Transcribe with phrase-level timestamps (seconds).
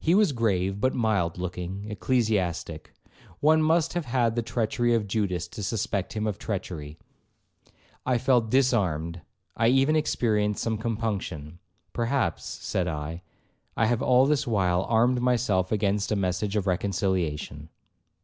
[0.00, 2.92] He was a grave, but mild looking ecclesiastic;
[3.38, 6.98] one must have had the treachery of Judas to suspect him of treachery.
[8.04, 9.20] I felt disarmed,
[9.56, 11.60] I even experienced some compunction.
[11.92, 13.22] 'Perhaps,' said I,
[13.76, 17.68] 'I have all this while armed myself against a message of reconciliation.'